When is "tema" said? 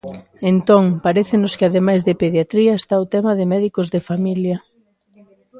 3.13-3.31